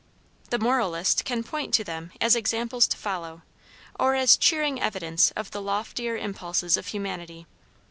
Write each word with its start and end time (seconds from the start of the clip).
The 0.49 0.57
moralist 0.57 1.25
can 1.25 1.43
point 1.43 1.75
to 1.75 1.83
them 1.83 2.11
as 2.19 2.35
examples 2.35 2.87
to 2.87 2.97
follow, 2.97 3.43
or 3.99 4.15
as 4.15 4.35
cheering 4.35 4.81
evidence 4.81 5.29
of 5.35 5.51
the 5.51 5.61
loftier 5.61 6.17
impulses 6.17 6.75
of 6.75 6.87
humanity. 6.87 7.45